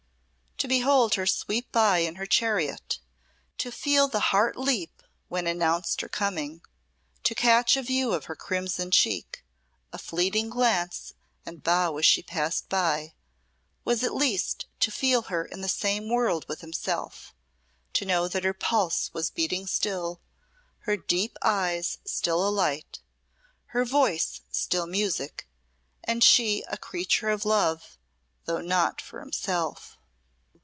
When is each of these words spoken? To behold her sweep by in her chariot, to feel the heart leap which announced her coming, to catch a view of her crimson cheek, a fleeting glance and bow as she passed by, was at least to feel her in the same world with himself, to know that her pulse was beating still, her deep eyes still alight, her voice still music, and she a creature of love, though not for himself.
To 0.57 0.67
behold 0.67 1.15
her 1.15 1.25
sweep 1.25 1.71
by 1.71 1.99
in 1.99 2.17
her 2.17 2.27
chariot, 2.27 2.99
to 3.57 3.71
feel 3.71 4.07
the 4.07 4.19
heart 4.29 4.55
leap 4.55 5.01
which 5.27 5.43
announced 5.47 6.01
her 6.01 6.07
coming, 6.07 6.61
to 7.23 7.33
catch 7.33 7.75
a 7.75 7.81
view 7.81 8.13
of 8.13 8.25
her 8.25 8.35
crimson 8.35 8.91
cheek, 8.91 9.43
a 9.91 9.97
fleeting 9.97 10.51
glance 10.51 11.13
and 11.47 11.63
bow 11.63 11.97
as 11.97 12.05
she 12.05 12.21
passed 12.21 12.69
by, 12.69 13.15
was 13.83 14.03
at 14.03 14.13
least 14.13 14.67
to 14.81 14.91
feel 14.91 15.23
her 15.23 15.45
in 15.45 15.61
the 15.61 15.67
same 15.67 16.09
world 16.09 16.47
with 16.47 16.61
himself, 16.61 17.33
to 17.93 18.05
know 18.05 18.27
that 18.27 18.43
her 18.43 18.53
pulse 18.53 19.09
was 19.15 19.31
beating 19.31 19.65
still, 19.65 20.21
her 20.81 20.95
deep 20.95 21.39
eyes 21.41 21.97
still 22.05 22.47
alight, 22.47 22.99
her 23.73 23.83
voice 23.83 24.41
still 24.51 24.85
music, 24.85 25.47
and 26.03 26.23
she 26.23 26.63
a 26.67 26.77
creature 26.77 27.29
of 27.29 27.45
love, 27.45 27.97
though 28.45 28.61
not 28.61 29.01
for 29.01 29.21
himself. 29.21 29.97